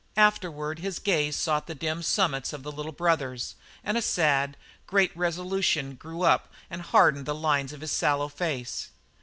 [0.17, 3.53] Afterward his gaze sought the dim summits of the Little Brothers,
[3.83, 8.89] and a sad, great resolution grew up and hardened the lines of his sallow face.